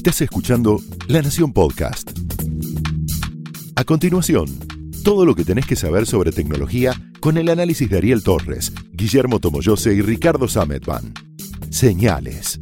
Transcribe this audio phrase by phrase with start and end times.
[0.00, 2.10] Estás escuchando La Nación Podcast.
[3.76, 4.46] A continuación,
[5.04, 9.40] todo lo que tenés que saber sobre tecnología con el análisis de Ariel Torres, Guillermo
[9.40, 11.12] Tomoyose y Ricardo Sametban.
[11.68, 12.60] Señales.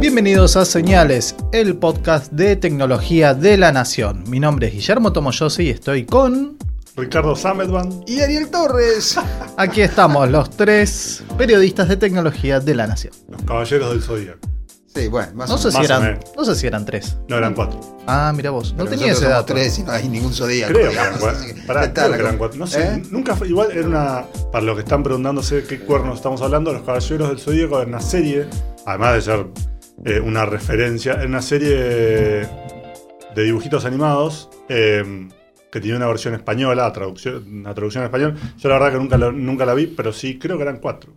[0.00, 4.22] Bienvenidos a Señales, el podcast de tecnología de la Nación.
[4.28, 6.58] Mi nombre es Guillermo Tomoyose y estoy con...
[6.96, 8.04] Ricardo Sametban.
[8.06, 9.18] Y Ariel Torres.
[9.56, 13.12] Aquí estamos los tres periodistas de tecnología de la Nación.
[13.28, 14.38] Los caballeros del Zodíaco.
[14.94, 15.74] Sí, bueno, más No o sé, menos.
[15.74, 16.32] si Más o eran, menos.
[16.36, 17.16] no sé si eran tres.
[17.28, 17.80] No, eran cuatro.
[18.06, 19.46] Ah, mira vos, no Pero tenía ese dato.
[19.52, 20.72] tres y no hay ningún zodíaco.
[20.72, 21.44] Creo que eran cuatro.
[21.66, 22.58] Pará, creo que eran cuatro.
[22.60, 23.02] No sé, ¿Eh?
[23.10, 23.48] nunca fue.
[23.48, 24.24] Igual era una.
[24.52, 28.00] Para los que están preguntándose qué cuernos estamos hablando, Los Caballeros del Zodíaco era una
[28.00, 28.46] serie,
[28.86, 29.46] además de ser
[30.04, 32.46] eh, una referencia, era una serie de
[33.42, 34.48] dibujitos animados.
[34.68, 35.28] eh,
[35.74, 38.36] que tenía una versión española, traducción, una traducción en español.
[38.58, 41.12] Yo la verdad que nunca la, nunca la vi, pero sí creo que eran cuatro.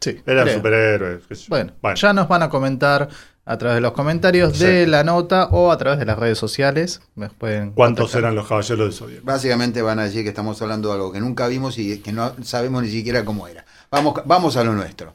[0.00, 0.56] Sí, Eran creo.
[0.56, 1.26] superhéroes.
[1.28, 1.48] qué sé yo.
[1.50, 3.08] Bueno, ya nos van a comentar
[3.44, 4.64] a través de los comentarios Sí.
[4.64, 7.02] de la nota o a través de las redes sociales.
[7.14, 8.20] Nos pueden ¿Cuántos contactar.
[8.22, 9.24] eran los Caballeros del Zodíaco?
[9.26, 12.34] Básicamente van a decir que estamos hablando de algo que nunca vimos y que no
[12.42, 13.64] sabemos ni siquiera cómo era.
[13.92, 15.14] Vamos, vamos a lo nuestro.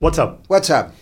[0.00, 0.40] WhatsApp.
[0.48, 0.92] WhatsApp.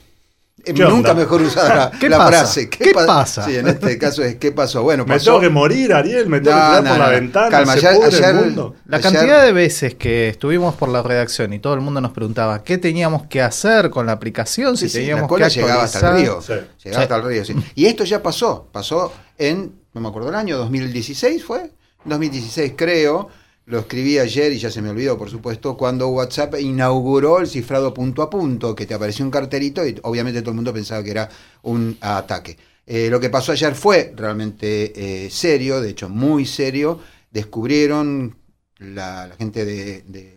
[0.65, 1.15] Eh, ¿Qué Nunca onda?
[1.15, 2.29] mejor usada la, ¿Qué la pasa?
[2.31, 2.69] frase.
[2.69, 3.45] ¿Qué pa- pasa?
[3.45, 4.83] Sí, en este caso es ¿qué pasó?
[4.83, 7.11] Bueno, Me tengo que morir, Ariel, me tengo No, que tirar no, por la no.
[7.13, 8.77] ventana, Calma, se ayer- el mundo.
[8.87, 12.13] La Ayer- cantidad de veces que estuvimos por la redacción y todo el mundo nos
[12.13, 15.83] preguntaba qué teníamos que hacer con la aplicación, si Sí, la teníamos cola que llegaba
[15.85, 16.41] hasta el río.
[16.41, 16.89] Llegaba Sí.
[16.95, 17.55] hasta el río, sí.
[17.75, 18.69] Y esto ya pasó.
[18.71, 21.73] Pasó en, no me acuerdo el año, 2016 fue.
[22.05, 23.29] 2016 creo.
[23.73, 27.95] Lo escribí ayer y ya se me olvidó, por supuesto, cuando WhatsApp inauguró el cifrado
[27.95, 31.11] punto a punto, que te apareció un cartelito y obviamente todo el mundo pensaba que
[31.11, 31.31] era
[31.63, 32.59] un ataque.
[32.85, 37.01] Eh, lo que pasó ayer fue realmente eh, serio, de hecho muy serio.
[37.31, 38.37] Descubrieron
[38.79, 40.37] la, gente de,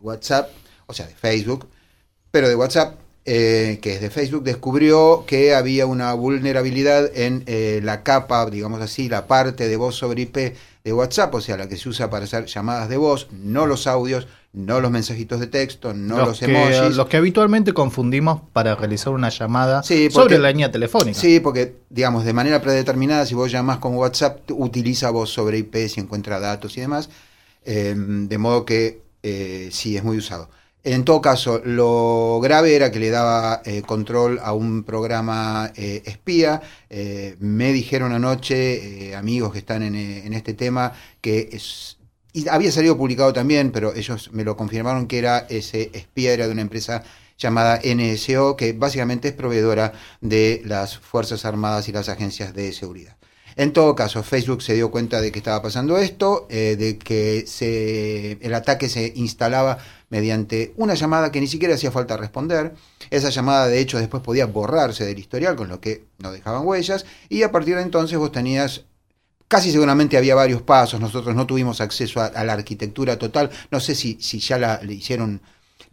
[0.00, 0.48] WhatsApp,
[0.86, 1.66] o sea, de Facebook,
[2.30, 7.42] pero de WhatsApp, eh, que es de Facebook, descubrió que había una vulnerabilidad en
[7.84, 11.66] la capa, digamos así, la parte de voz sobre IP de WhatsApp, o sea, la
[11.66, 15.46] que se usa para hacer llamadas de voz, no los audios, no los mensajitos de
[15.46, 16.94] texto, no los, que, emojis.
[16.94, 21.18] los que habitualmente confundimos para realizar una llamada Sí, sobre la línea telefónica.
[21.18, 25.88] Sí, porque, digamos, de manera predeterminada, si vos llamás con WhatsApp, utiliza voz sobre IP
[25.88, 27.08] si encuentra datos y demás,
[27.64, 30.50] eh, de modo que eh, sí, es muy usado.
[30.84, 36.02] En todo caso, lo grave era que le daba eh, control a un programa eh,
[36.04, 36.60] espía.
[36.90, 41.96] Eh, me dijeron anoche, eh, amigos que están en, en este tema, que es,
[42.34, 46.46] y había salido publicado también, pero ellos me lo confirmaron que era ese espía, era
[46.46, 47.02] de una empresa
[47.38, 53.16] llamada NSO, que básicamente es proveedora de las Fuerzas Armadas y las agencias de seguridad.
[53.56, 58.38] En todo caso, Facebook se dio cuenta de que estaba pasando esto, eh, de que
[58.40, 59.78] el ataque se instalaba
[60.10, 62.74] mediante una llamada que ni siquiera hacía falta responder.
[63.10, 67.06] Esa llamada, de hecho, después podía borrarse del historial, con lo que no dejaban huellas,
[67.28, 68.84] y a partir de entonces vos tenías
[69.46, 73.94] Casi seguramente había varios pasos, nosotros no tuvimos acceso a, la arquitectura total, no sé
[73.94, 75.42] si, ya la hicieron,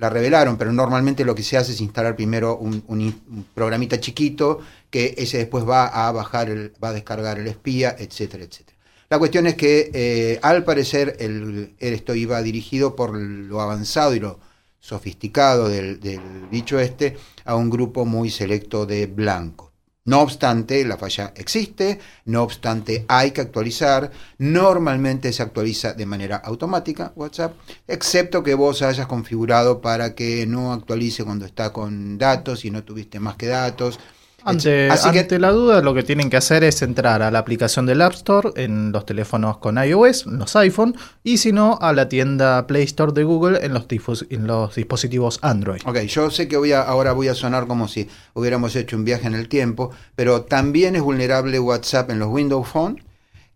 [0.02, 4.60] la revelaron, pero normalmente lo que se hace es instalar primero un, un programita chiquito
[4.90, 8.80] que ese después va a bajar, el, va a descargar el espía, etcétera, etcétera.
[9.12, 14.20] La cuestión es que eh, al parecer el, esto iba dirigido por lo avanzado y
[14.20, 14.40] lo
[14.80, 19.71] sofisticado del, del bicho este a un grupo muy selecto de blancos.
[20.04, 24.12] No obstante, la falla existe, no obstante, hay que actualizar.
[24.40, 27.54] Normalmente se actualiza de manera automática WhatsApp,
[27.88, 32.84] excepto que vos hayas configurado para que no actualice cuando está con datos y no
[32.84, 34.00] tuviste más que datos.
[34.44, 37.40] Ante, Así ante que la duda, lo que tienen que hacer es entrar a la
[37.40, 41.78] aplicación del App Store en los teléfonos con iOS, en los iPhone, y si no,
[41.82, 45.82] a la tienda Play Store de Google en los, difus- en los dispositivos Android.
[45.86, 49.06] Ok, yo sé que voy a, ahora voy a sonar como si hubiéramos hecho un
[49.06, 53.04] viaje en el tiempo, pero también es vulnerable WhatsApp en los Windows Phone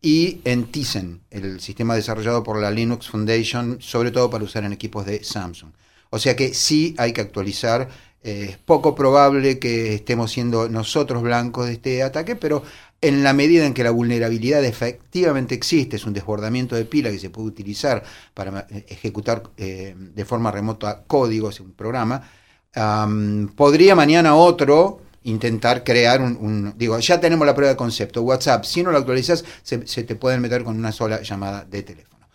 [0.02, 4.73] y en Tizen, el sistema desarrollado por la Linux Foundation, sobre todo para usar en
[4.73, 5.72] equipos de Samsung.
[6.11, 7.90] O sea que sí hay que actualizar.
[8.25, 12.63] Eh, Es poco probable que estemos siendo nosotros blancos de este ataque, pero
[12.99, 17.19] en la medida en que la vulnerabilidad efectivamente existe, es un desbordamiento de pila que
[17.19, 22.27] se puede utilizar para eh, ejecutar eh, de forma remota códigos en un programa,
[22.73, 28.23] am, podría mañana otro intentar crear un, Digo, ya tenemos la prueba de concepto.
[28.23, 32.27] WhatsApp, si no lo actualizas, se, te pueden meter con una sola llamada de teléfono.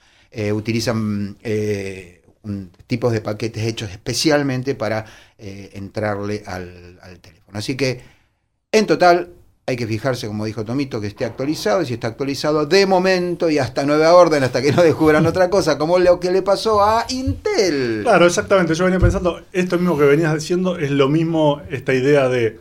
[0.55, 1.37] Utilizan
[2.87, 5.05] tipos de paquetes hechos especialmente para
[5.39, 7.59] eh, entrarle al teléfono.
[7.59, 8.01] Así que,
[8.73, 9.31] en total,
[9.71, 13.49] hay que fijarse, como dijo Tomito, que esté actualizado, y si está actualizado de momento
[13.51, 16.83] y hasta nueva orden, hasta que no descubran otra cosa, como lo que le pasó
[16.83, 18.01] a Intel.
[18.03, 18.75] Claro, exactamente.
[18.75, 22.59] Yo venía pensando, esto mismo que venías diciendo es lo mismo, esta idea de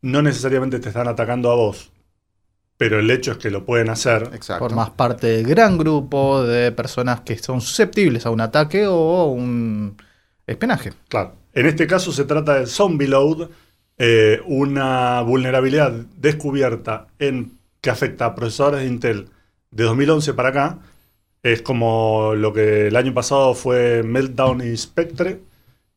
[0.00, 1.92] no necesariamente te están atacando a vos,
[2.82, 4.30] pero el hecho es que lo pueden hacer.
[4.34, 4.64] Exacto.
[4.64, 9.96] Formás parte del gran grupo de personas que son susceptibles a un ataque o un
[10.48, 10.92] espionaje.
[11.08, 11.36] Claro.
[11.54, 13.48] En este caso se trata de Zombie Load,
[13.98, 19.28] eh, una vulnerabilidad descubierta en que afecta a procesadores de Intel
[19.70, 20.78] de 2011 para acá.
[21.44, 25.40] Es como lo que el año pasado fue Meltdown y Spectre.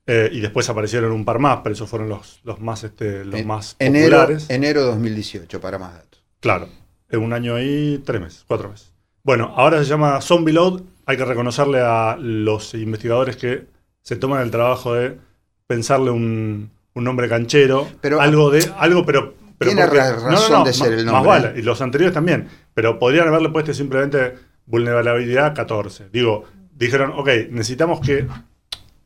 [0.07, 3.39] eh, y después aparecieron un par más, pero esos fueron los, los más, este, los
[3.39, 4.45] En- más enero, populares.
[4.51, 6.23] enero 2018, para más datos.
[6.45, 6.69] Claro,
[7.09, 8.94] en un año y tres meses, cuatro meses.
[9.24, 10.83] Bueno, ahora se llama Zombie Load.
[11.07, 13.65] Hay que reconocerle a los investigadores que
[14.03, 15.18] se toman el trabajo de
[15.65, 17.88] pensarle un, un nombre canchero.
[18.00, 18.63] Pero- algo de.
[18.77, 19.33] Algo, pero.
[19.57, 21.53] pero Tiene porque- ra- razón de ser el Más nombre, vale, ¿eh?
[21.57, 22.48] y los anteriores también.
[22.75, 24.36] Pero podrían haberle puesto simplemente
[24.68, 26.09] vulnerabilidad 14.
[26.13, 26.44] Digo,
[26.75, 28.27] dijeron, ok, necesitamos que.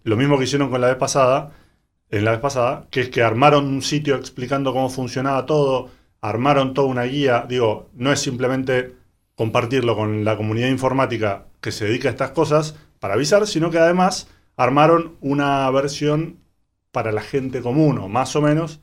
[0.04, 1.52] Lo mismo que hicieron con la vez pasada,
[2.10, 5.90] en la vez pasada, que es que armaron un sitio explicando cómo funcionaba todo,
[6.22, 7.46] armaron toda una guía.
[7.48, 8.96] Digo, no es simplemente
[9.36, 13.80] compartirlo con la comunidad informática que se dedica a estas cosas para avisar, sino que
[13.80, 14.28] además
[14.58, 16.40] armaron una versión
[16.92, 18.82] para la gente común, o más o menos,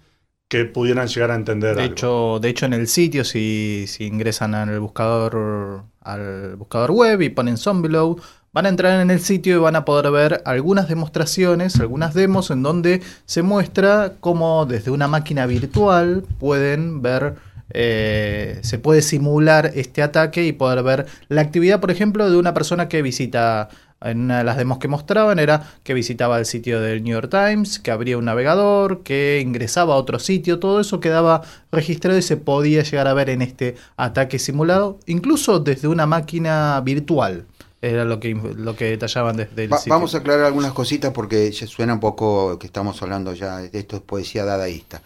[0.49, 1.93] que pudieran llegar a entender De algo.
[1.93, 7.31] hecho, de hecho, en el sitio, si, si ingresan al buscador, al buscador web y
[7.31, 8.21] ponen Zombieload,
[8.57, 12.51] van a entrar en el sitio y van a poder ver algunas demostraciones, algunas demos
[12.51, 17.35] en donde se muestra cómo desde una máquina virtual pueden ver,
[17.69, 22.55] eh, se puede simular este ataque y poder ver la actividad, por ejemplo, de una
[22.55, 23.69] persona que visita
[24.01, 27.31] en una de las demos que mostraban era que visitaba el sitio del New York
[27.31, 32.23] Times, que abría un navegador, que ingresaba a otro sitio, todo eso quedaba registrado y
[32.23, 37.45] se podía llegar a ver en este ataque simulado, incluso desde una máquina virtual.
[37.87, 39.93] Era lo que, lo que detallaban desde el Va- sitio.
[39.95, 43.71] vamos a aclarar algunas cositas porque ya suena un poco que estamos hablando ya de
[43.79, 45.03] esto es poesía dadaísta.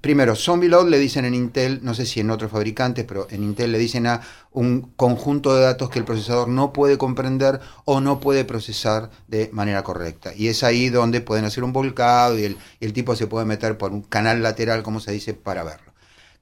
[0.00, 3.42] Primero, Zombie Load le dicen en Intel, no sé si en otros fabricantes, pero en
[3.42, 4.20] Intel le dicen a
[4.52, 9.48] un conjunto de datos que el procesador no puede comprender o no puede procesar de
[9.52, 10.32] manera correcta.
[10.34, 13.46] Y es ahí donde pueden hacer un volcado y el, y el tipo se puede
[13.46, 15.92] meter por un canal lateral, como se dice, para verlo.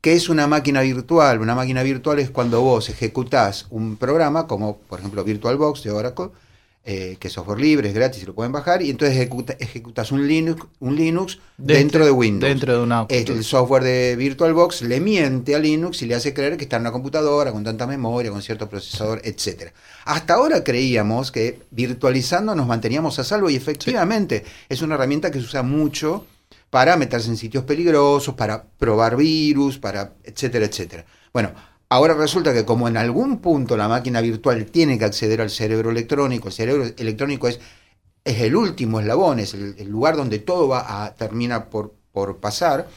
[0.05, 1.41] ¿Qué es una máquina virtual?
[1.41, 6.27] Una máquina virtual es cuando vos ejecutás un programa, como por ejemplo VirtualBox de Oracle,
[6.85, 10.29] eh, que es software libre, es gratis lo pueden bajar, y entonces ejecuta- ejecutas un
[10.29, 12.51] Linux, un Linux dentro, de Windows.
[12.51, 13.07] Dentro de una.
[13.09, 16.83] El software de VirtualBox le miente a Linux y le hace creer que está en
[16.83, 19.73] una computadora con tanta memoria, con cierto procesador, etcétera.
[20.05, 25.39] Hasta ahora creíamos que virtualizando nos manteníamos a salvo y efectivamente es una herramienta que
[25.41, 26.27] se usa mucho
[26.75, 31.07] para meterse en sitios peligrosos, para probar virus, para etcétera, etcétera.
[31.33, 31.53] Bueno,
[31.89, 35.93] ahora resulta que como en algún punto la máquina virtual tiene que acceder al cerebro
[35.93, 37.61] electrónico, el cerebro electrónico es
[38.25, 42.89] es el último eslabón, es el, lugar donde todo va a termina por, por pasar.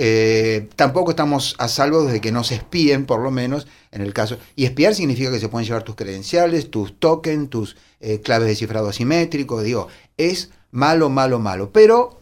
[0.00, 4.38] Eh, tampoco estamos a salvo de que nos espíen, por lo menos, en el caso.
[4.54, 8.54] Y espiar significa que se pueden llevar tus credenciales, tus tokens, tus eh, claves de
[8.54, 9.60] cifrado asimétrico.
[9.60, 11.72] Digo, es malo, malo, malo.
[11.72, 12.18] Pero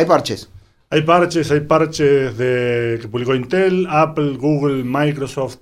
[0.00, 0.48] hay parches.
[0.90, 5.58] Hay parches, hay parches de, que publicó Intel, Apple, Google, Microsoft,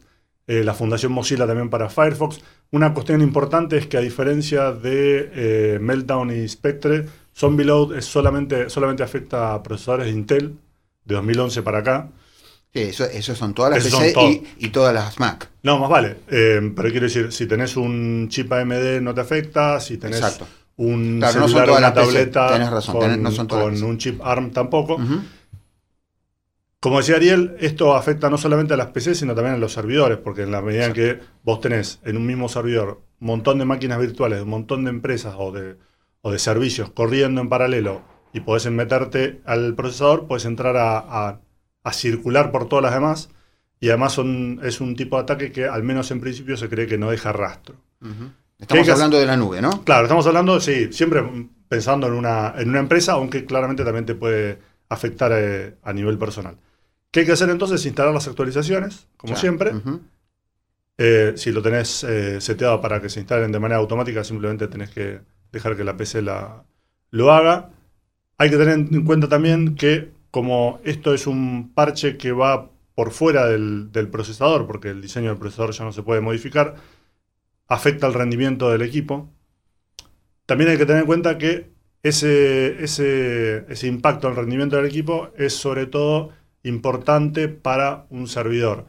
[0.47, 2.41] eh, la Fundación Mozilla también para Firefox.
[2.71, 8.07] Una cuestión importante es que a diferencia de eh, Meltdown y Spectre, Zombie Load es
[8.07, 10.55] solamente, solamente afecta a procesadores de Intel
[11.05, 12.09] de 2011 para acá.
[12.73, 15.49] Sí, eso, eso son todas las Esos PC y todas las Mac.
[15.63, 16.17] No, más vale.
[16.29, 20.47] Eh, pero quiero decir, si tenés un chip AMD no te afecta, si tenés Exacto.
[20.79, 23.31] Un Claro, no son celular o todas una las tableta tenés razón, con, tenés- no
[23.31, 23.85] son todas las con PC.
[23.91, 24.97] un chip ARM tampoco.
[26.81, 30.19] Como decía Ariel, esto afecta no solamente a las PC, sino también a los servidores,
[30.19, 33.65] porque en la medida en que vos tenés en un mismo servidor un montón de
[33.65, 35.77] máquinas virtuales, un montón de empresas o de,
[36.23, 41.41] o de servicios corriendo en paralelo y podés meterte al procesador, podés entrar a, a-
[41.83, 43.31] a circular por todas las demás.
[43.81, 46.87] Y además son, es un tipo de ataque que al menos en principio se cree
[46.87, 47.75] que no deja rastro.
[48.59, 49.85] Estamos hablando de la nube, ¿no?
[49.85, 51.23] Claro, estamos hablando, sí, siempre
[51.69, 56.19] pensando en una, en una empresa, aunque claramente también te puede afectar eh, a nivel
[56.19, 56.57] personal.
[57.11, 57.85] ¿Qué hay que hacer entonces?
[57.87, 59.41] Instalar las actualizaciones, como Claro.
[59.41, 59.73] siempre.
[61.01, 64.91] Eh, si lo tenés eh, seteado para que se instalen de manera automática, simplemente tenés
[64.91, 65.21] que
[65.53, 66.65] dejar que la PC la,
[67.11, 67.71] lo haga.
[68.39, 73.13] Hay que tener en cuenta también que como esto es un parche que va por
[73.13, 76.75] fuera del, del procesador, porque el diseño del procesador ya no se puede modificar,
[77.69, 79.29] afecta el rendimiento del equipo.
[80.47, 81.71] También hay que tener en cuenta que
[82.03, 86.31] ese, ese, ese impacto el rendimiento del equipo es sobre todo
[86.63, 88.87] importante para un servidor.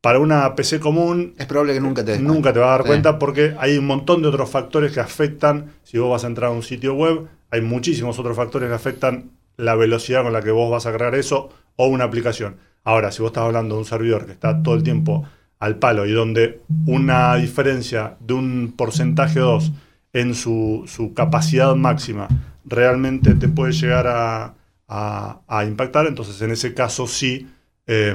[0.00, 2.52] Para una PC común, Es probable que nunca te des nunca cuenta.
[2.52, 2.88] te vas a dar Sí.
[2.88, 6.50] cuenta porque hay un montón de otros factores que afectan, si vos vas a entrar
[6.50, 10.50] a un sitio web, hay muchísimos otros factores que afectan la velocidad con la que
[10.50, 12.56] vos vas a crear eso o una aplicación.
[12.82, 15.24] Ahora, si vos estás hablando de un servidor que está todo el tiempo
[15.62, 19.72] al palo y donde una diferencia de un porcentaje o dos
[20.12, 22.28] en su, su capacidad máxima
[22.64, 24.54] realmente te puede llegar a,
[24.88, 27.48] a- impactar, entonces en ese caso sí
[27.86, 28.14] eh,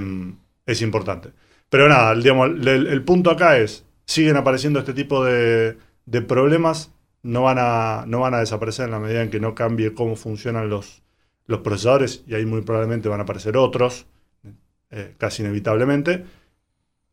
[0.66, 1.30] es importante.
[1.70, 6.92] Pero nada, el, digamos, el punto acá es, siguen apareciendo este tipo de, de problemas,
[7.24, 10.16] no van, a, no van a desaparecer en la medida en que no cambie cómo
[10.16, 11.01] funcionan los,
[11.46, 14.06] los procesadores y ahí muy probablemente van a aparecer otros,
[14.92, 16.25] eh, casi inevitablemente.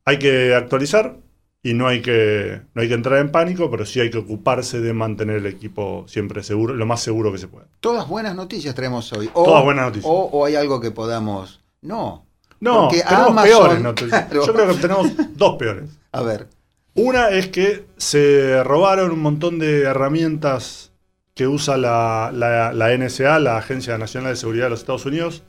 [0.04, 1.16] Hay que actualizar
[1.62, 4.80] y no hay que, no hay que entrar en pánico, pero sí hay que ocuparse
[4.80, 7.66] de mantener el equipo siempre seguro, lo más seguro que se pueda.
[7.80, 9.30] Todas buenas noticias traemos hoy.
[9.32, 10.10] O, Todas buenas noticias.
[10.12, 11.62] O, o hay algo que podamos.
[11.80, 12.26] No.
[12.60, 14.24] No, tenemos Amazon- peores noticias.
[14.26, 14.46] Claro.
[14.46, 15.90] Yo creo que tenemos dos peores.
[16.12, 16.48] A ver.
[16.94, 20.92] Una es que se robaron un montón de herramientas
[21.34, 25.42] que usa la, la- la NSA, la Agencia Nacional de Seguridad de los Estados Unidos.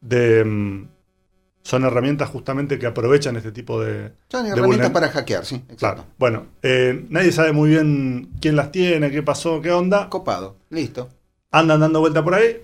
[0.00, 0.88] De, mm,
[1.62, 4.12] son herramientas justamente que aprovechan este tipo de...
[4.28, 5.56] Son de herramientas para hackear, sí.
[5.56, 5.76] Exacto.
[5.78, 6.04] Claro.
[6.18, 10.08] Bueno, eh, nadie sabe muy bien quién las tiene, qué pasó, qué onda.
[10.08, 10.56] Copado.
[10.70, 11.08] Listo.
[11.50, 12.62] Andan dando vuelta por ahí.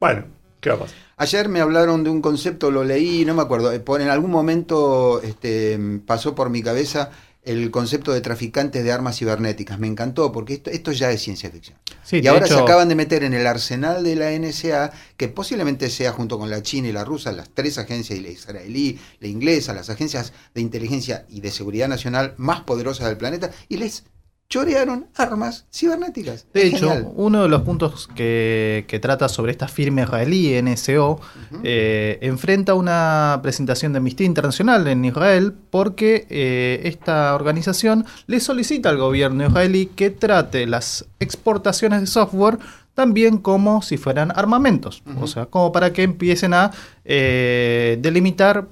[0.00, 0.24] Bueno,
[0.60, 0.96] ¿qué va a pasar?
[1.16, 3.70] Ayer me hablaron de un concepto, lo leí, no me acuerdo.
[3.72, 7.10] eh, por- En algún momento este, pasó por mi cabeza
[7.44, 9.78] el concepto de traficantes de armas cibernéticas.
[9.78, 11.76] Me encantó porque esto, esto ya es ciencia ficción.
[12.04, 15.28] Sí, y ahora hecho, se acaban de meter en el arsenal de la NSA, que
[15.28, 18.98] posiblemente sea junto con la China y la rusa, las tres agencias, y la israelí,
[19.20, 23.76] la inglesa, las agencias de inteligencia y de seguridad nacional más poderosas del planeta, y
[23.76, 24.04] les
[24.52, 26.44] chorearon armas cibernéticas.
[26.52, 27.08] De Es hecho, genial.
[27.14, 31.18] uno de los puntos que, que trata sobre esta firma israelí, NSO,
[31.64, 38.90] eh, enfrenta una presentación de Amnistía Internacional en Israel porque eh, esta organización le solicita
[38.90, 42.58] al gobierno israelí que trate las exportaciones de software
[42.92, 46.72] también como si fueran armamentos, o sea, como para que empiecen a
[47.06, 48.66] eh, delimitar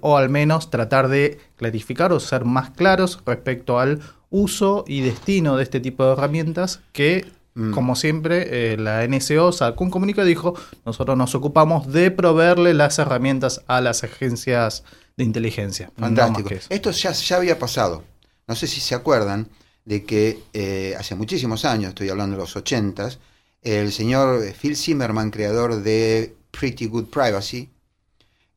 [0.00, 5.56] o al menos tratar de clarificar o ser más claros respecto al uso y destino
[5.56, 7.72] de este tipo de herramientas que, Mm.
[7.72, 10.54] como siempre, eh, la NSO sacó un comunicado y dijo,
[10.84, 14.84] nosotros nos ocupamos de proveerle las herramientas a las agencias
[15.16, 15.90] de inteligencia.
[15.98, 16.50] Fantástico.
[16.68, 18.04] Esto ya, ya había pasado.
[18.46, 19.48] No sé si se acuerdan
[19.86, 23.18] de que eh, hace muchísimos años, estoy hablando de los 80s,
[23.62, 27.70] el señor Phil Zimmerman, creador de Pretty Good Privacy,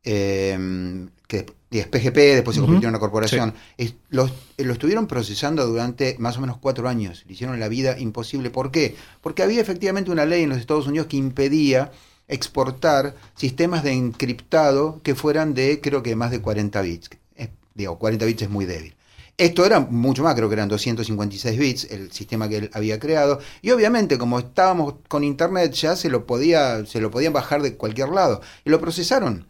[0.03, 5.67] eh, que es PGP, después se convirtió en una corporación, es- eh, lo estuvieron procesando
[5.67, 7.23] durante más o menos cuatro años.
[7.27, 8.49] Le hicieron la vida imposible.
[8.49, 8.95] ¿Por qué?
[9.21, 11.91] Porque había efectivamente una ley en los Estados Unidos que impedía
[12.27, 17.09] exportar sistemas de encriptado que fueran de, creo que más de 40 bits.
[17.35, 18.95] Eh, digo, 40 bits es muy débil.
[19.37, 23.39] Esto era mucho más, creo que eran 256 bits, el sistema que él había creado.
[23.61, 27.75] Y obviamente, como estábamos con internet, ya se lo, podía, se lo podían bajar de
[27.77, 28.41] cualquier lado.
[28.65, 29.47] Y lo procesaron.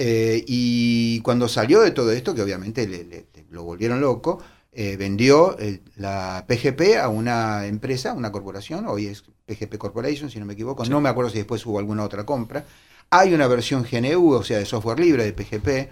[0.00, 4.40] Eh, y cuando salió de todo esto, que obviamente le, le- le- lo volvieron loco,
[4.72, 10.38] eh, vendió eh, la PGP a una empresa, una corporación, hoy es PGP Corporation, si
[10.38, 12.64] no me equivoco, no me acuerdo si después hubo alguna otra compra.
[13.10, 15.90] Hay una versión GNU, o sea, de software libre de PGP,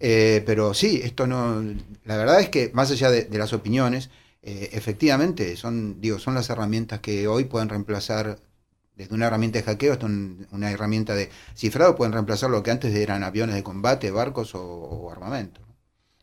[0.00, 1.62] eh, pero sí, esto no.
[2.04, 4.10] La verdad es que, más allá de, de las opiniones,
[4.42, 8.38] efectivamente son, digo, son las herramientas que hoy pueden reemplazar,
[8.98, 12.70] desde una herramienta de hackeo hasta un- una herramienta de cifrado, pueden reemplazar lo que
[12.72, 15.60] antes eran aviones de combate, barcos o, o armamento.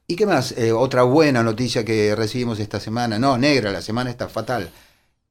[0.07, 0.51] ¿Y qué más?
[0.57, 4.69] Eh, otra buena noticia que recibimos esta semana, no, negra, la semana está fatal,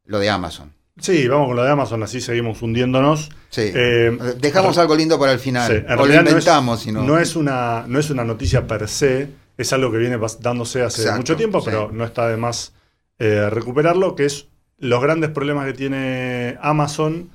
[0.06, 0.72] lo de Amazon.
[0.98, 3.28] Sí, vamos con lo de Amazon, así seguimos hundiéndonos.
[3.50, 3.70] Sí.
[3.74, 5.70] Eh, Dejamos algo lindo para el final.
[5.70, 6.44] Sí, en o lo no es-
[6.92, 7.02] no.
[7.36, 11.36] una no es una noticia per se, es algo que viene dándose hace Exacto, mucho
[11.36, 11.66] tiempo, sí.
[11.66, 12.72] pero no está de más
[13.18, 14.46] eh, recuperarlo, que es
[14.78, 17.31] los grandes problemas que tiene Amazon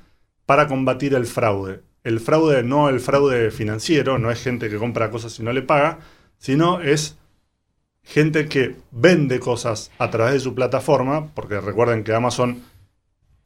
[0.46, 1.80] para combatir el fraude.
[2.02, 5.62] El fraude no el fraude financiero, no es gente que compra cosas y no le
[5.62, 5.98] paga,
[6.38, 7.18] sino es
[8.02, 12.62] gente que vende cosas a través de su plataforma, porque recuerden que Amazon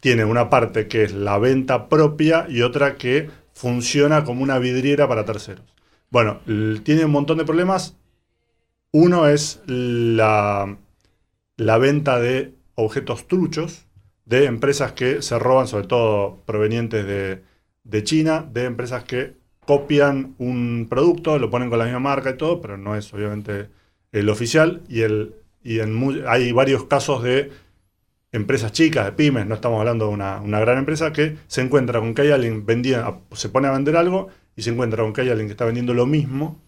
[0.00, 5.08] tiene una parte que es la venta propia y otra que funciona como una vidriera
[5.08, 5.64] para terceros.
[6.10, 6.40] Bueno,
[6.84, 7.96] tiene un montón de problemas.
[8.92, 10.76] Uno es la,
[11.56, 13.83] la venta de objetos truchos
[14.24, 17.42] de empresas que se roban, sobre todo provenientes de,
[17.84, 19.34] de China, de empresas que
[19.66, 23.68] copian un producto, lo ponen con la misma marca y todo, pero no es obviamente
[24.12, 24.82] el oficial.
[24.88, 27.50] Y, el, y hay varios casos de
[28.32, 32.00] empresas chicas, de pymes, no estamos hablando de una, una gran empresa, que se encuentra
[32.00, 35.20] con que hay alguien vendía, se pone a vender algo y se encuentra con que
[35.20, 36.60] hay alguien que está vendiendo lo mismo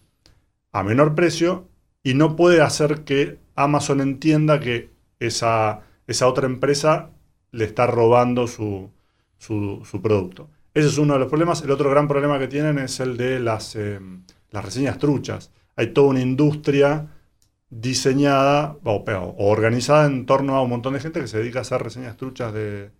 [0.71, 1.67] a menor precio
[2.03, 7.09] y no puede hacer que Amazon entienda que esa, esa otra empresa
[7.51, 8.89] le está robando su,
[9.37, 10.49] su, su producto.
[10.73, 11.61] Ese es uno de los problemas.
[11.63, 13.99] El otro gran problema que tienen es el de las, eh,
[14.51, 15.51] las reseñas truchas.
[15.75, 17.07] Hay toda una industria
[17.69, 21.61] diseñada o, o, organizada en torno a un montón de gente que se dedica a
[21.63, 22.91] hacer reseñas truchas de,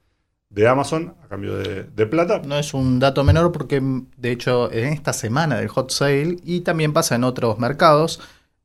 [0.49, 2.41] de Amazon a cambio de, de, plata.
[2.45, 3.81] No es un dato menor porque
[4.17, 8.19] de hecho en esta semana del hot sale y también pasa en otros mercados,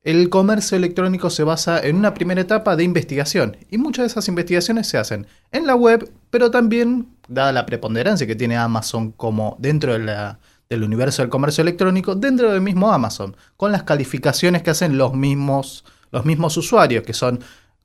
[0.05, 4.29] el comercio electrónico se basa en una primera etapa de investigación y muchas de esas
[4.29, 9.57] investigaciones se hacen en la web, pero también, dada la preponderancia que tiene Amazon como
[9.61, 14.99] dentro del universo del comercio electrónico, dentro del mismo Amazon, con las calificaciones que hacen
[14.99, 17.39] los mismos, los mismos usuarios, que son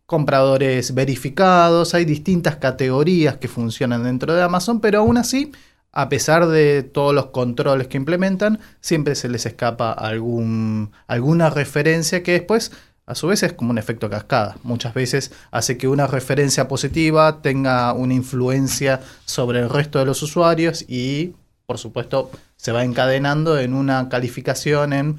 [0.08, 5.52] compradores verificados, hay distintas categorías que funcionan dentro de Amazon, pero aún así
[5.92, 12.24] a pesar de todos los controles que implementan, siempre se les escapa algún, alguna referencia
[12.24, 12.72] que después,
[13.06, 14.58] a su vez, es como un efecto cascada.
[14.64, 20.22] Muchas veces hace que una referencia positiva tenga una influencia sobre el resto de los
[20.22, 21.34] usuarios y,
[21.66, 25.18] por supuesto, se va encadenando en una calificación en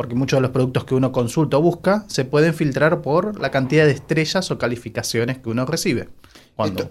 [0.00, 3.50] porque muchos de los productos que uno consulta o busca se pueden filtrar por la
[3.50, 6.08] cantidad de estrellas o calificaciones que uno recibe.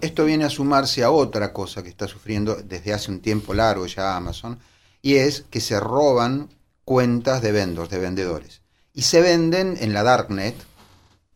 [0.00, 3.86] Esto, viene a sumarse a otra cosa que está sufriendo desde hace un tiempo largo
[3.86, 4.58] ya Amazon,
[5.02, 6.48] y es que se roban
[6.84, 8.62] cuentas de vendors, de vendedores.
[8.92, 10.56] Y se venden en la Darknet,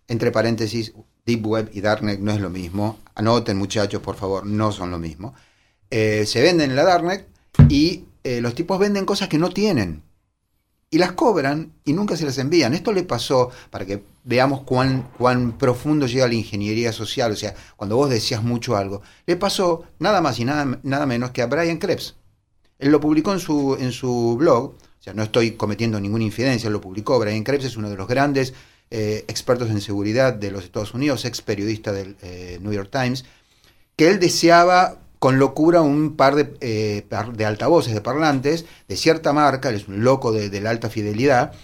[0.08, 0.92] entre paréntesis,
[1.26, 2.98] Deep Web y Darknet no es lo mismo.
[3.14, 5.34] Anoten muchachos, por favor, no son lo mismo.
[5.90, 7.28] Eh, se venden en la Darknet
[7.68, 10.02] y eh, los tipos venden cosas que no tienen
[10.94, 12.72] y las cobran y nunca se las envían.
[12.72, 17.52] Esto le pasó, para que veamos cuán, cuán profundo llega la ingeniería social, o sea,
[17.74, 21.46] cuando vos decías mucho algo, le pasó nada más y nada, nada menos que a
[21.46, 22.14] Brian Krebs.
[22.78, 26.70] Él lo publicó en su, en su blog, o sea, no estoy cometiendo ninguna infidencia,
[26.70, 27.18] lo publicó.
[27.18, 28.54] Brian Krebs es uno de los grandes
[28.92, 33.24] eh, expertos en seguridad de los Estados Unidos, ex periodista del eh, New York Times,
[33.96, 39.32] que él deseaba con locura un par de, eh, de, altavoces, de parlantes, de cierta
[39.32, 41.54] marca, él es un loco de, la alta fidelidad,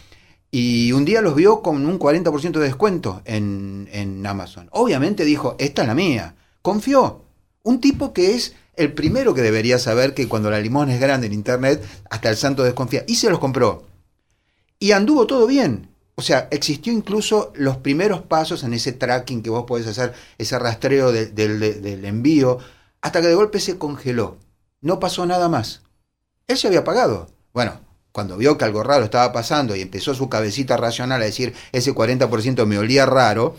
[0.50, 4.70] y un día los vio con un 40% de descuento en, en, Amazon.
[4.72, 6.36] Obviamente dijo, esta es la mía.
[6.62, 7.26] Confió.
[7.62, 11.26] Un tipo que es el primero que debería saber que cuando la limón es grande
[11.26, 13.04] en Internet, hasta el santo desconfía.
[13.08, 13.84] Y se los compró.
[14.78, 15.90] Y anduvo todo bien.
[16.14, 20.58] O sea, existió incluso los primeros pasos en ese tracking que vos podés hacer, ese
[20.58, 22.58] rastreo de, de, del envío
[23.02, 24.38] hasta que de golpe se congeló.
[24.80, 25.82] No pasó nada más.
[26.46, 27.28] Él se había pagado.
[27.52, 27.80] Bueno,
[28.12, 31.94] cuando vio que algo raro estaba pasando y empezó su cabecita racional a decir, ese
[31.94, 33.56] 40% me olía raro,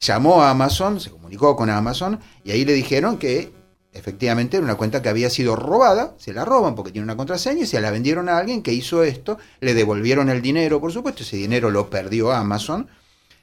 [0.00, 3.52] llamó a Amazon, se comunicó con Amazon y ahí le dijeron que
[3.92, 7.62] efectivamente era una cuenta que había sido robada, se la roban porque tiene una contraseña
[7.62, 11.22] y se la vendieron a alguien que hizo esto, le devolvieron el dinero, por supuesto,
[11.22, 12.88] ese dinero lo perdió Amazon,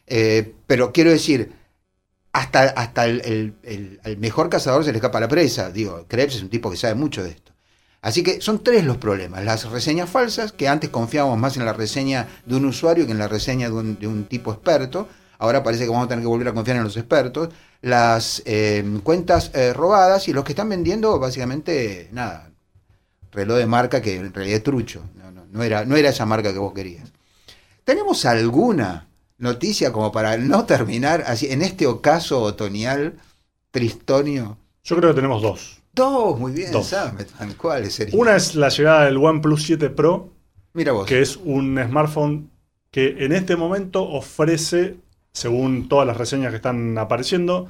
[0.07, 1.53] eh, pero quiero decir,
[2.33, 5.69] hasta, hasta el, el, mejor cazador se le escapa la presa.
[5.71, 7.51] Digo, Krebs es un tipo que sabe mucho de esto.
[8.01, 9.43] Así que son tres los problemas.
[9.43, 13.19] Las reseñas falsas, que antes confiábamos más en la reseña de un usuario que en
[13.19, 15.07] la reseña de un, de un tipo experto.
[15.37, 17.49] Ahora parece que vamos a tener que volver a confiar en los expertos.
[17.81, 22.51] Las eh, cuentas eh, robadas y los que están vendiendo, básicamente, nada,
[23.31, 25.03] reloj de marca que en realidad es trucho.
[25.15, 27.11] No, no, no, era, no era esa marca que vos querías.
[27.83, 29.07] ¿Tenemos alguna
[29.41, 33.15] noticia como para no terminar así en este ocaso otoñal
[33.71, 34.57] tristonio?
[34.83, 35.81] Yo creo que tenemos dos.
[35.93, 36.95] Dos, muy bien, Dos.
[37.57, 38.17] ¿Cuáles serían?
[38.17, 40.29] Una es la llegada del OnePlus 7 Pro,
[40.73, 41.05] Mira vos.
[41.05, 42.49] que es un smartphone
[42.91, 44.95] que en este momento ofrece,
[45.33, 47.67] según todas las reseñas que están apareciendo,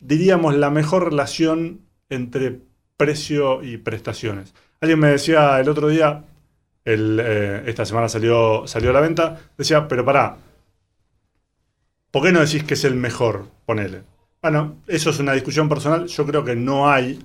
[0.00, 2.60] diríamos la mejor relación entre
[2.96, 4.54] precio y prestaciones.
[4.80, 6.24] Alguien me decía el otro día,
[6.84, 10.38] el, eh, esta semana salió, salió a la venta, decía, pero pará,
[12.10, 13.48] ¿por qué no decís que es el mejor?
[13.66, 14.02] Ponele.
[14.42, 16.06] Bueno, eso es una discusión personal.
[16.06, 17.18] Yo creo que no hay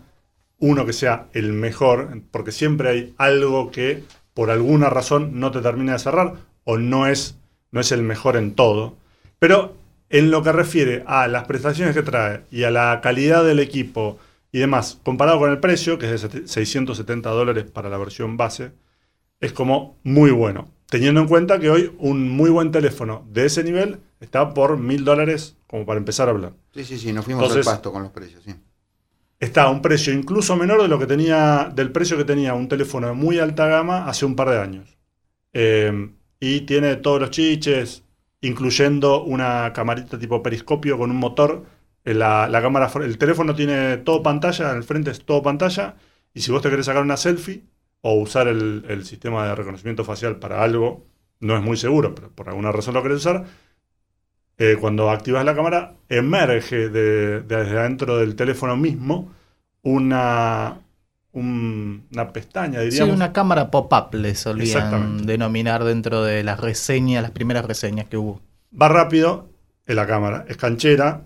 [0.59, 5.61] uno que sea el mejor, porque siempre hay algo que por alguna razón no te
[5.61, 7.37] termina de cerrar o no es,
[7.71, 8.97] no es el mejor en todo.
[9.39, 9.75] Pero
[10.09, 14.19] en lo que refiere a las prestaciones que trae y a la calidad del equipo
[14.51, 18.71] y demás, comparado con el precio, que es de 670 dólares para la versión base,
[19.39, 20.69] es como muy bueno.
[20.89, 25.03] Teniendo en cuenta que hoy un muy buen teléfono de ese nivel está por mil
[25.05, 26.53] dólares como para empezar a hablar.
[26.73, 28.53] Sí, sí, sí, nos fuimos Entonces, al pasto con los precios, sí.
[29.39, 32.67] Está a un precio incluso menor de lo que tenía, del precio que tenía un
[32.69, 34.97] teléfono de muy alta gama hace un par de años.
[35.53, 38.03] Eh, y tiene todos los chiches,
[38.41, 41.65] incluyendo una camarita tipo periscopio con un motor
[42.05, 45.97] La, la cámara, el teléfono tiene todo pantalla, en el frente es todo pantalla,
[46.33, 47.65] y si vos te querés sacar una selfie
[48.01, 51.07] o usar el, el sistema de reconocimiento facial para algo,
[51.39, 53.45] no es muy seguro, pero por alguna razón lo querés usar,
[54.57, 59.31] eh, cuando activas la cámara, emerge de, de- desde adentro del teléfono mismo
[59.83, 60.79] una,
[61.33, 63.15] un- una pestaña, Sí, diríamos.
[63.15, 68.41] una cámara pop-up le solían denominar dentro de las reseñas, las primeras reseñas que hubo.
[68.79, 69.47] Va rápido
[69.85, 71.21] en la cámara, es canchera.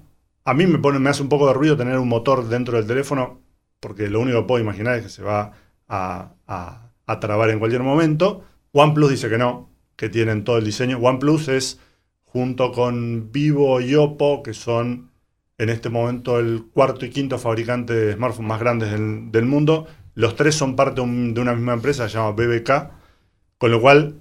[0.45, 2.87] A mí me pone, me hace un poco de ruido tener un motor dentro del
[2.87, 3.39] teléfono,
[3.79, 5.51] porque lo único que puedo imaginar es que se va
[5.87, 8.43] a, a- a trabar en cualquier momento.
[8.71, 10.97] OnePlus dice que no, que tienen todo el diseño.
[10.99, 11.79] OnePlus es
[12.31, 15.11] junto con Vivo y Oppo, que son
[15.57, 19.87] en este momento el cuarto y quinto fabricante de smartphones más grandes del, mundo.
[20.15, 22.91] Los tres son parte de una misma empresa, se llama BBK,
[23.57, 24.15] con lo cual,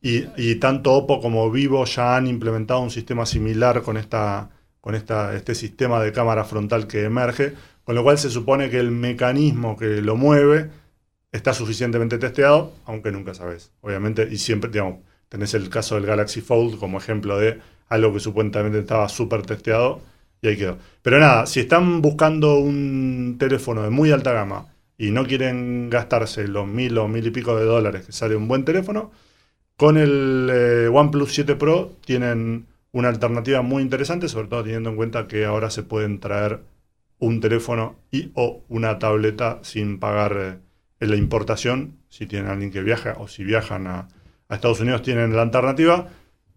[0.00, 4.94] y, y tanto Oppo como Vivo ya han implementado un sistema similar con, esta, con
[4.94, 8.90] esta, este sistema de cámara frontal que emerge, con lo cual se supone que el
[8.90, 10.70] mecanismo que lo mueve
[11.32, 16.40] está suficientemente testeado, aunque nunca sabes, obviamente, y siempre, digamos, tenés el caso del Galaxy
[16.40, 17.58] Fold como ejemplo de
[17.88, 20.00] algo que supuestamente estaba súper testeado
[20.42, 20.78] y ahí quedó.
[21.02, 24.66] Pero nada, si están buscando un teléfono de muy alta gama
[24.98, 28.48] y no quieren gastarse los mil o mil y pico de dólares que sale un
[28.48, 29.10] buen teléfono,
[29.76, 34.96] con el eh, OnePlus 7 Pro tienen una alternativa muy interesante, sobre todo teniendo en
[34.96, 36.60] cuenta que ahora se pueden traer
[37.18, 40.60] un teléfono y o una tableta sin pagar
[41.00, 44.08] eh, la importación, si tienen alguien que viaja o si viajan a,
[44.48, 46.08] a Estados Unidos tienen la alternativa.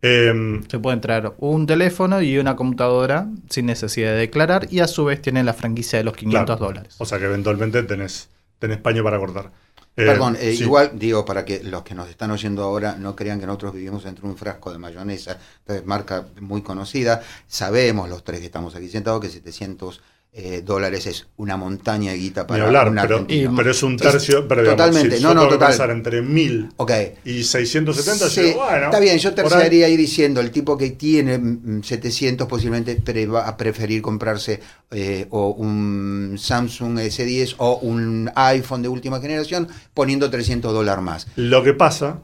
[0.02, 4.88] Em, Se pueden traer un teléfono y una computadora sin necesidad de declarar y a
[4.88, 6.65] su vez tienen la franquicia de los 500 Claro.
[6.73, 6.95] dólares.
[6.99, 9.52] o sea que eventualmente tenés, tenés paño para cortar.
[9.97, 10.63] Eh, Perdón, eh, sí.
[10.63, 14.06] igual digo para que los que nos están oyendo ahora no crean que nosotros vivimos
[14.06, 17.21] entre un frasco de mayonesa, de marca muy conocida.
[17.47, 19.99] Sabemos los tres que estamos aquí sentados que 700
[20.32, 23.54] eh, dólares es una montaña de guita para hablar, un pero, argentino.
[23.58, 24.48] pero es un tercio.
[24.48, 25.68] pero digamos, totalmente, si no, yo no, total.
[25.70, 26.92] pensar entre 1000 Ok.
[27.26, 28.86] y 670, yo Sí, digo, bueno.
[28.86, 33.48] está bien, yo terciaría ahí diciendo, el tipo que tiene mm, 700 posiblemente pre- va
[33.48, 34.60] a preferir comprarse
[34.92, 41.28] eh, o un Samsung S10 o un iPhone de última generación poniendo 300 dólares más.
[41.36, 42.20] Lo que pasa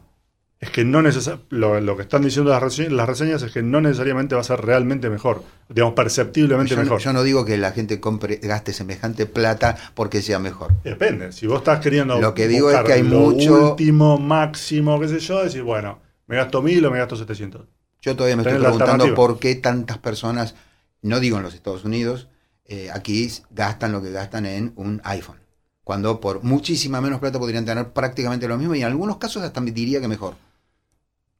[0.65, 1.01] es que no.
[1.49, 4.43] Lo, lo que están diciendo las, rese- las reseñas es que no necesariamente va a
[4.43, 5.43] ser realmente mejor.
[5.69, 6.99] Digamos, perceptiblemente Yo mejor.
[6.99, 10.73] yo no digo que la gente compre, gaste semejante plata porque sea mejor.
[10.83, 11.31] Depende.
[11.31, 12.19] Si vos estás queriendo.
[12.19, 15.99] Lo que digo es que hay lo mucho- último, máximo, qué sé yo, decir, bueno,
[16.27, 17.61] me gasto 1000 o me gasto 700.
[18.01, 20.55] Yo todavía me estoy preguntando por qué tantas personas,
[21.01, 22.27] no digo en los Estados Unidos,
[22.65, 25.37] eh, aquí gastan lo que gastan en un iPhone.
[25.83, 29.61] Cuando por muchísima menos plata podrían tener prácticamente lo mismo y en algunos casos hasta
[29.61, 30.33] me diría que mejor.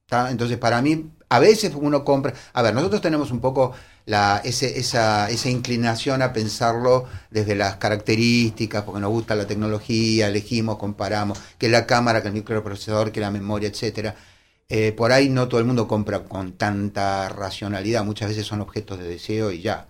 [0.08, 0.30] ¿Tá?
[0.30, 2.34] Entonces, para mí, a veces uno compra.
[2.54, 3.74] A ver, nosotros tenemos un poco
[4.06, 10.28] la, ese- esa, esa inclinación a pensarlo desde las características, porque nos gusta la tecnología,
[10.28, 14.16] elegimos, comparamos, que la cámara, que el microprocesador, que la memoria, etcétera.
[14.70, 19.00] Eh, por ahí no todo el mundo compra con tanta racionalidad, muchas veces son objetos
[19.00, 19.88] de deseo y ya.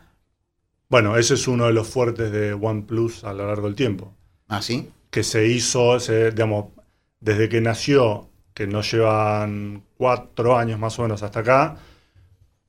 [0.90, 4.16] Bueno, ese es uno de los fuertes de OnePlus a lo largo del tiempo.
[4.48, 4.92] ¿Ah, sí?
[5.12, 6.74] que se hizo, se- digamos,
[7.20, 11.78] desde que nació, que nos llevan cuatro años más o menos hasta acá,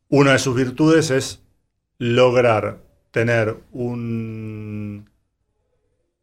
[0.09, 1.43] una de sus virtudes es
[1.99, 5.09] lograr tener un,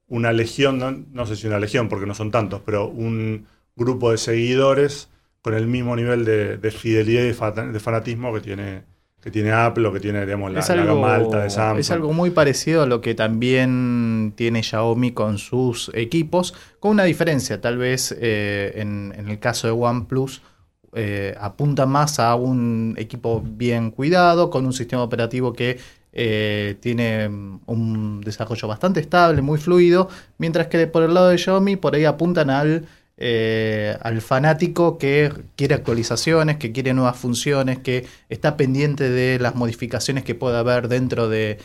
[0.08, 4.12] una legión, no, no sé si una legión porque no son tantos, pero un grupo
[4.12, 5.10] de seguidores
[5.42, 8.84] con el mismo nivel de, de fidelidad y de fanatismo que tiene,
[9.24, 11.80] que tiene Apple o que tiene digamos, la, es, la algo, gama alta de Samsung.
[11.80, 17.06] es algo muy parecido a lo que también tiene Xiaomi con sus equipos, con una
[17.06, 17.62] diferencia.
[17.62, 20.42] Tal vez eh, en, en el caso de OnePlus
[20.96, 25.80] eh, apunta más a un equipo bien cuidado, con un sistema operativo que
[26.12, 27.28] eh, tiene
[27.66, 32.06] un desarrollo bastante estable, muy fluido, mientras que por el lado de Xiaomi por ahí
[32.06, 32.86] apuntan al
[33.18, 39.56] eh, al fanático que quiere actualizaciones, que quiere nuevas funciones, que está pendiente de las
[39.56, 41.60] modificaciones que pueda haber dentro de,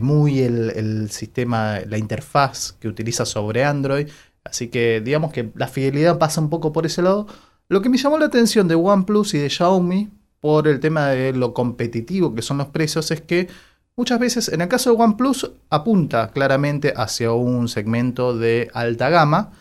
[0.00, 4.08] muy el, el sistema, la interfaz que utiliza sobre Android.
[4.44, 7.26] Así que digamos que la fidelidad pasa un poco por ese lado.
[7.68, 11.32] Lo que me llamó la atención de OnePlus y de Xiaomi por el tema de
[11.32, 13.48] lo competitivo que son los precios es que
[13.96, 19.52] muchas veces en el caso de OnePlus apunta claramente hacia un segmento de alta gama,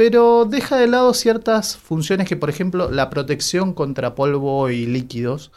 [0.00, 5.52] pero deja de lado ciertas funciones que, por ejemplo, la protección contra polvo y líquidos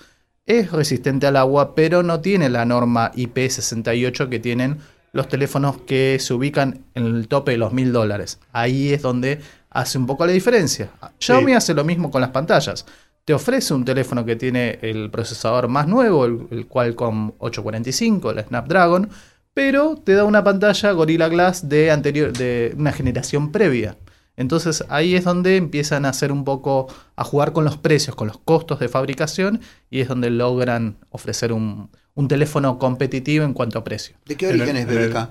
[0.46, 4.80] es resistente al agua, pero no tiene la norma IP68 que tienen
[5.14, 8.42] los teléfonos que se ubican en el tope de los mil dólares.
[8.52, 10.90] Ahí es donde hace un poco la diferencia.
[11.20, 12.86] Xiaomi hace lo mismo con las pantallas.
[13.24, 18.44] te ofrece un teléfono que tiene el procesador más nuevo, el, el Qualcomm 845, el
[18.44, 19.10] Snapdragon,
[19.54, 23.96] pero te da una pantalla Gorilla Glass de, anterior, de una generación previa.
[24.36, 28.28] Entonces ahí es donde empiezan a hacer un poco, a jugar con los precios, con
[28.28, 33.80] los costos de fabricación, y es donde logran ofrecer un, un teléfono competitivo en cuanto
[33.80, 34.16] a precio.
[34.26, 35.30] ¿De qué origen es BBK?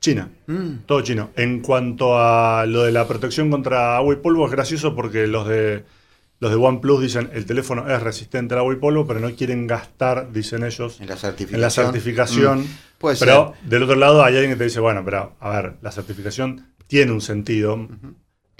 [0.00, 0.28] China.
[0.46, 0.84] Mm.
[0.86, 1.30] Todo chino.
[1.36, 5.46] En cuanto a lo de la protección contra agua y polvo, es gracioso porque los
[5.46, 5.84] de
[6.40, 9.68] los de OnePlus dicen el teléfono es resistente al agua y polvo, pero no quieren
[9.68, 11.54] gastar, dicen ellos, En la certificación.
[11.54, 12.60] en la certificación.
[12.62, 12.66] Mm.
[12.98, 13.70] Puede pero ser.
[13.70, 17.12] del otro lado hay alguien que te dice, bueno, pero a ver, la certificación tiene
[17.12, 17.88] un sentido,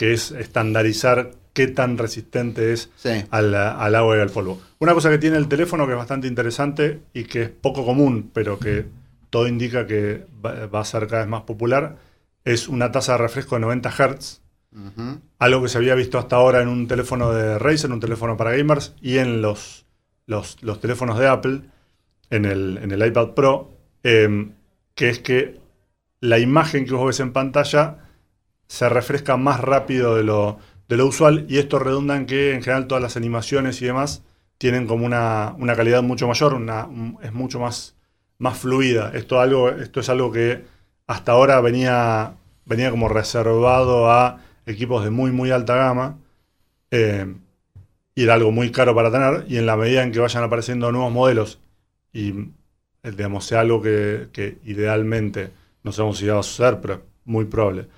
[0.03, 3.23] que es estandarizar qué tan resistente es Sí.
[3.31, 4.61] al, al agua y al polvo.
[4.81, 8.29] Una cosa que tiene el teléfono que es bastante interesante y que es poco común,
[8.35, 8.87] pero que
[9.31, 11.99] todo indica que va, va a ser cada vez más popular,
[12.45, 14.41] es una tasa de refresco de 90 Hz.
[15.38, 18.57] Algo que se había visto hasta ahora en un teléfono de Razer, un teléfono para
[18.57, 19.87] gamers, y en los,
[20.27, 21.61] los, los teléfonos de Apple,
[22.29, 23.71] en el, en el iPad Pro,
[24.03, 24.49] eh,
[24.97, 25.61] que es que
[26.19, 27.99] la imagen que vos ves en pantalla
[28.72, 30.58] se refresca más rápido de lo,
[30.88, 34.22] de lo usual, y esto redunda en que en general todas las animaciones y demás
[34.58, 37.96] tienen como una, una calidad mucho mayor, una, un- es mucho más,
[38.38, 39.11] más fluida.
[39.14, 40.64] Esto, algo, esto es algo que
[41.06, 46.18] hasta ahora venía, venía como reservado a equipos de muy, muy alta gama.
[46.90, 47.35] eh,
[48.14, 49.44] y era algo muy caro para tener.
[49.48, 51.61] Y en la medida en que vayan apareciendo nuevos modelos
[52.12, 52.30] y
[53.02, 55.50] eh, digamos, sea algo que, que idealmente,
[55.82, 57.88] no sabemos si va a suceder, pero es muy probable,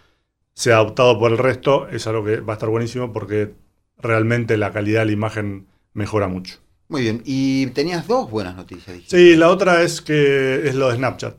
[0.54, 3.54] sea adoptado por el resto, es algo que va a estar buenísimo porque
[3.98, 6.56] realmente la calidad de la imagen mejora mucho.
[6.88, 7.22] Muy bien.
[7.24, 8.94] Y tenías dos buenas noticias.
[8.94, 9.16] dijiste.
[9.16, 11.34] Sí, la otra es que es lo de Snapchat.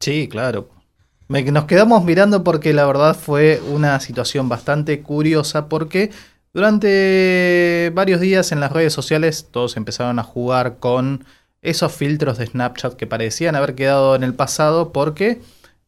[0.00, 0.68] Sí, claro.
[1.28, 6.10] Me- nos quedamos mirando porque la verdad fue una situación bastante curiosa porque
[6.52, 11.24] durante varios días en las redes sociales todos empezaron a jugar con
[11.62, 15.40] esos filtros de Snapchat que parecían haber quedado en el pasado porque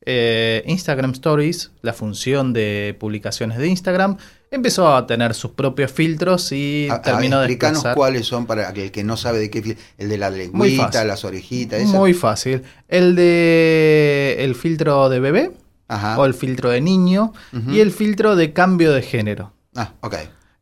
[0.06, 4.16] eh, Instagram Stories, la función de publicaciones de Instagram,
[4.50, 8.70] empezó a tener sus propios filtros y A- a- terminó de desplazar- cuáles son para
[8.70, 11.92] el que no sabe de qué El de la lengüita, las orejitas, eso.
[11.98, 12.62] Muy fácil.
[12.88, 15.52] El de el filtro de bebé
[15.88, 16.18] Ajá.
[16.18, 17.32] o el filtro de niño
[17.68, 19.52] y el filtro de cambio de género.
[19.74, 20.14] Ah, ok.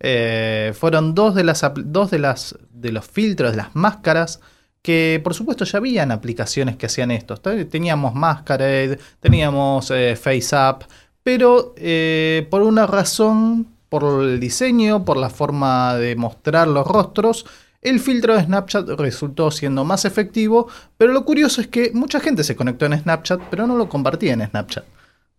[0.05, 4.41] Eh, fueron dos de las dos de las de los filtros de las máscaras
[4.83, 7.37] que por supuesto ya habían aplicaciones que hacían esto.
[7.37, 10.85] Te- Teníamos Masquerade, teníamos eh, FaceApp,
[11.23, 17.47] pero eh, por una razón, por el diseño, por la forma de mostrar los rostros,
[17.81, 22.45] el filtro de Snapchat resultó siendo más efectivo, pero lo curioso es que mucha gente
[22.45, 24.85] se conectó en Snapchat, pero no lo compartía en Snapchat.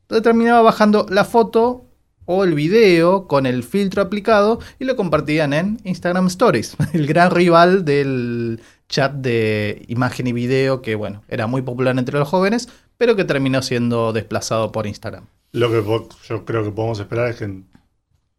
[0.03, 1.85] Entonces terminaba bajando la foto
[2.25, 7.31] o el video con el filtro aplicado y lo compartían en Instagram Stories, el gran
[7.31, 8.61] rival del
[8.93, 13.23] chat de imagen y video que, bueno, era muy popular entre los jóvenes, pero que
[13.23, 15.25] terminó siendo desplazado por Instagram.
[15.51, 15.83] Lo que
[16.29, 17.65] yo creo que podemos esperar es que en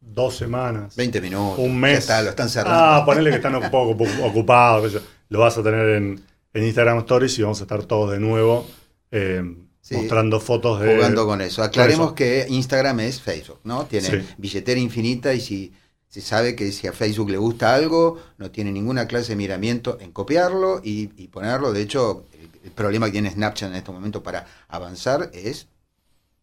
[0.01, 1.59] dos semanas, 20 minutos.
[1.59, 1.99] un mes.
[1.99, 2.79] Está, lo están cerrando.
[2.79, 5.01] Ah, ponele que están un poco ocu- ocupados.
[5.29, 6.21] Lo vas a tener en,
[6.53, 8.67] en Instagram Stories y vamos a estar todos de nuevo
[9.11, 9.43] eh,
[9.81, 9.97] Sí.
[9.97, 10.95] mostrando fotos de.
[10.95, 11.63] jugando con eso.
[11.63, 12.15] Aclaremos eso.
[12.15, 13.85] que Instagram es Facebook, ¿no?
[13.87, 14.17] Tiene Sí.
[14.39, 15.73] billetera infinita y si
[16.15, 19.99] se sabe que si a Facebook le gusta algo, no tiene ninguna clase de miramiento
[20.01, 21.73] en copiarlo y, y ponerlo.
[21.73, 25.67] De hecho, el, el problema que tiene Snapchat en este momento para avanzar es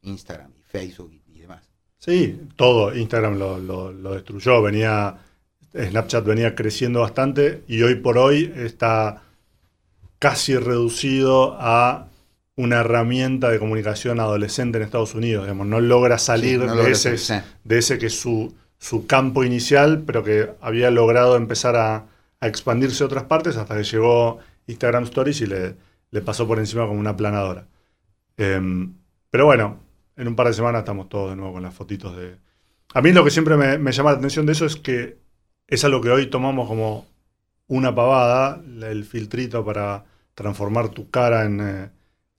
[0.02, 1.64] Instagram y Facebook y, y demás.
[2.00, 2.94] Sí, todo.
[2.94, 4.62] Instagram lo, lo- lo destruyó.
[4.62, 5.18] Venía.
[5.74, 9.22] Snapchat venía creciendo bastante y hoy por hoy está
[10.20, 12.08] casi reducido a
[12.58, 15.46] una herramienta de comunicación adolescente en Estados Unidos.
[15.46, 17.36] Digamos, no logra salir Sí, no de, logra ese, sí.
[17.64, 22.08] de ese que su, su campo inicial, pero que había logrado empezar a,
[22.42, 25.76] expandirse a otras partes hasta que llegó Instagram Stories y le,
[26.26, 27.68] pasó por encima como una planadora.
[28.38, 28.96] Em,
[29.30, 29.80] pero bueno,
[30.18, 32.38] en un par de semanas estamos todos de nuevo con las fotitos de...
[32.96, 35.20] A mí lo que siempre me, llama la atención de eso es que
[35.68, 37.06] es algo que hoy tomamos como
[37.68, 41.90] una pavada, el filtrito para transformar tu cara en, eh,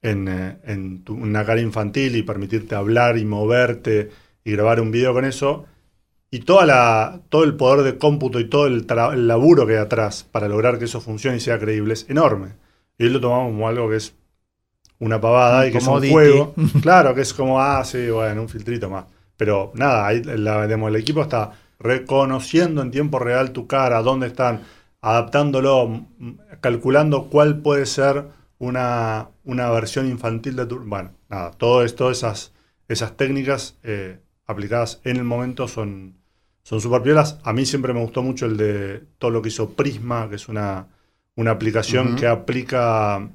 [0.02, 4.10] eh, una cara infantil y permitirte hablar y moverte
[4.42, 5.66] y grabar un video con eso.
[6.32, 9.80] Y toda la, todo el poder de cómputo y todo el, el laburo que hay
[9.80, 12.54] atrás para lograr que eso funcione y sea creíble es enorme.
[12.98, 14.16] Y hoy lo tomamos como algo que es
[14.98, 16.54] una pavada y que es un juego.
[16.80, 19.06] Claro, que es como, ah, sí, bueno, un filtrito más.
[19.36, 24.28] Pero nada, ahí la- digamos, el equipo está reconociendo en tiempo real tu cara, dónde
[24.28, 24.62] están,
[25.00, 26.06] adaptándolo,
[26.60, 28.26] calculando cuál puede ser
[28.58, 30.78] una, una versión infantil de tu...
[30.80, 32.52] Bueno, nada, todo esto, esas,
[32.88, 36.16] esas técnicas eh, aplicadas en el momento son,
[36.62, 37.38] son súper piolas.
[37.44, 40.48] A mí siempre me gustó mucho el de todo lo que hizo Prisma, que es
[40.48, 40.86] una,
[41.36, 43.28] una aplicación que aplica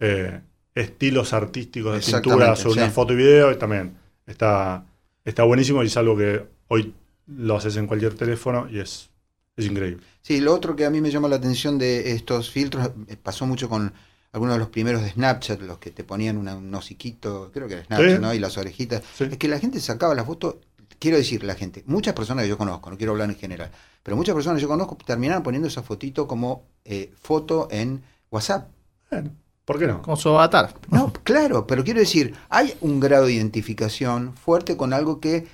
[0.00, 0.40] eh,
[0.74, 4.84] estilos artísticos de pintura sobre una foto y video y también está,
[5.24, 6.94] está buenísimo y es algo que hoy
[7.26, 9.10] lo haces en cualquier teléfono y es,
[9.56, 10.02] es increíble.
[10.22, 13.46] Sí, lo otro que a mí me llama la atención de estos filtros, eh, pasó
[13.46, 13.92] mucho con
[14.32, 17.74] algunos de los primeros de Snapchat, los que te ponían una- un hociquito, creo que
[17.74, 18.18] era Snapchat, Sí.
[18.22, 18.32] ¿no?
[18.34, 19.02] Y las orejitas.
[19.14, 19.24] Sí.
[19.30, 20.60] Es que la gente sacaba la foto,
[21.02, 23.72] quiero decir, la gente, muchas personas que yo conozco, no quiero hablar en general,
[24.04, 28.68] pero muchas personas que yo conozco terminaban poniendo esa fotito como eh, foto en WhatsApp.
[29.10, 29.30] Bueno,
[29.64, 30.02] ¿Por qué no?
[30.02, 30.74] Como su avatar.
[30.90, 35.46] No, claro, pero quiero decir, hay un grado de identificación fuerte con algo que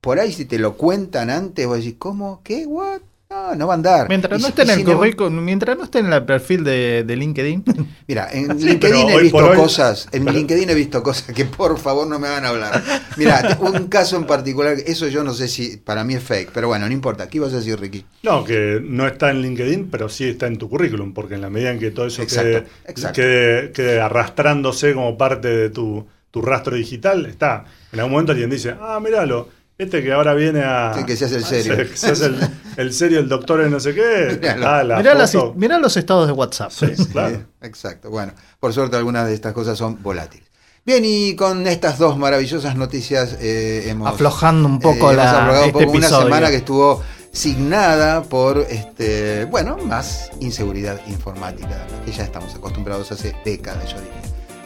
[0.00, 2.40] por ahí si te lo cuentan antes, vos decís, ¿cómo?
[2.42, 2.66] ¿Qué?
[2.66, 3.00] ¿What?
[3.34, 4.08] No, no va a andar.
[4.08, 6.62] Mientras Y no esté en el sin embargo- currículum, mientras no esté en el perfil
[6.62, 7.64] de, de LinkedIn.
[8.06, 11.76] Mira, en Sí, LinkedIn he visto hoy- cosas, en LinkedIn he visto cosas que por
[11.78, 12.82] favor no me van a hablar.
[13.16, 16.68] Mira, un caso en particular, eso yo no sé si para mí es fake, pero
[16.68, 17.28] bueno, no importa.
[17.28, 18.04] ¿Qué ibas a decir, Ricky?
[18.22, 21.50] No, que no está en LinkedIn, pero sí está en tu currículum, porque en la
[21.50, 23.20] medida en que todo eso Exacto, quede, exacto.
[23.20, 27.64] quede- quede arrastrándose como parte de tu, tu rastro digital, está.
[27.92, 30.92] En algún momento alguien dice, ah, míralo, este que ahora viene a...
[30.96, 31.76] Sí, que se hace el serio.
[31.76, 32.38] Se, se hace el,
[32.76, 34.38] el serio, el doctor en no sé qué.
[34.40, 34.68] Míralo.
[34.68, 35.54] Ah, la mirá, las- foto.
[35.56, 36.70] mirá los estados de WhatsApp.
[36.70, 37.36] Sí, claro.
[37.36, 38.10] Eh, Exacto.
[38.10, 40.48] Bueno, por suerte algunas de estas cosas son volátiles.
[40.86, 45.62] Bien, y con estas dos maravillosas noticias eh, hemos Aflojando un poco hemos la, aflojado
[45.62, 46.24] un este poco una episodio.
[46.24, 53.34] semana que estuvo signada por este, bueno, más inseguridad informática, que ya estamos acostumbrados hace
[53.46, 54.12] décadas, yo diría.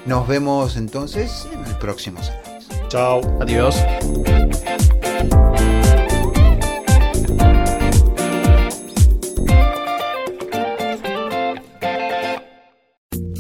[0.06, 2.42] Nos vemos entonces en el próximo semana.
[2.88, 3.20] Chao.
[3.40, 3.76] Adiós.